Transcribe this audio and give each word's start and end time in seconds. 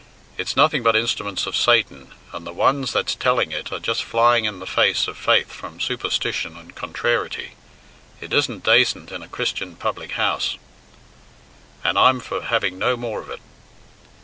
It's 0.35 0.55
nothing 0.57 0.81
but 0.81 0.95
instruments 0.95 1.45
of 1.45 1.55
Satan, 1.55 2.11
and 2.33 2.43
the 2.47 2.53
ones 2.53 2.91
that's 2.91 3.13
telling 3.13 3.51
it 3.51 3.71
are 3.71 3.77
just 3.77 4.03
flying 4.03 4.45
in 4.45 4.57
the 4.57 4.65
face 4.65 5.07
of 5.07 5.15
faith 5.15 5.51
from 5.51 5.79
superstition 5.79 6.57
and 6.57 6.73
contrariety. 6.73 7.51
It 8.19 8.33
isn't 8.33 8.63
dacent 8.63 9.11
in 9.11 9.21
a 9.21 9.27
Christian 9.27 9.75
public 9.75 10.13
house, 10.13 10.57
and 11.83 11.99
I'm 11.99 12.19
for 12.19 12.41
having 12.41 12.79
no 12.79 12.97
more 12.97 13.21
of 13.21 13.29
it." 13.29 13.41